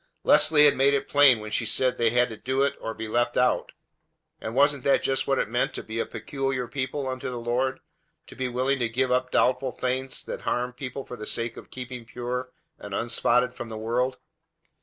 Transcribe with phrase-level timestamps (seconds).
[0.23, 3.07] Leslie had made it plain when she said they had to do it or be
[3.07, 3.71] left out.
[4.39, 7.81] And wasn't that just what it meant to be a "peculiar people" unto the Lord,
[8.25, 11.69] to be willing to give up doubtful things that harmed people for the sake of
[11.69, 14.17] keeping pure and unspotted from the world?